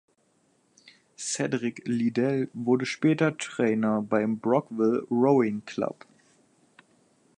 Cedric 1.15 1.83
Liddell 1.85 2.47
wurde 2.53 2.87
später 2.87 3.37
Trainer 3.37 4.01
beim 4.01 4.39
"Brockville 4.39 5.05
Rowing 5.11 5.63
Club". 5.67 6.07